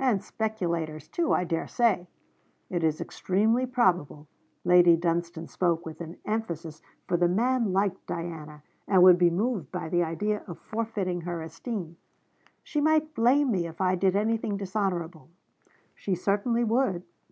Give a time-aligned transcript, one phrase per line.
[0.00, 2.08] 'And speculators too, I dare say!'
[2.70, 4.26] 'It is extremely probable.'
[4.64, 9.70] Lady Dunstane spoke with an emphasis, for the man liked Diana, and would be moved
[9.70, 11.96] by the idea of forfeiting her esteem.
[12.64, 15.28] 'She might blame me if I did anything dishonourable!'
[15.94, 17.04] 'She certainly would.'